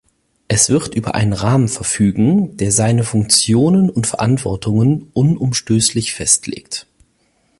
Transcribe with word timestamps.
Es 0.47 0.71
wird 0.71 0.95
über 0.95 1.13
einen 1.13 1.33
Rahmen 1.33 1.67
verfügen, 1.67 2.57
der 2.57 2.71
seine 2.71 3.03
Funktionen 3.03 3.87
und 3.91 4.07
Verantwortungen 4.07 5.11
unumstößlich 5.13 6.15
festlegt. 6.15 6.87